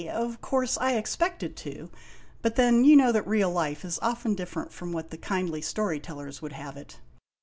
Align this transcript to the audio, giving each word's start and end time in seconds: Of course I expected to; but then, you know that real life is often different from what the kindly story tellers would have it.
Of 0.09 0.41
course 0.41 0.79
I 0.79 0.93
expected 0.95 1.55
to; 1.57 1.91
but 2.41 2.55
then, 2.55 2.83
you 2.83 2.95
know 2.95 3.11
that 3.11 3.27
real 3.27 3.51
life 3.51 3.85
is 3.85 3.99
often 4.01 4.33
different 4.33 4.73
from 4.73 4.91
what 4.91 5.11
the 5.11 5.17
kindly 5.19 5.61
story 5.61 5.99
tellers 5.99 6.41
would 6.41 6.53
have 6.53 6.75
it. 6.75 6.99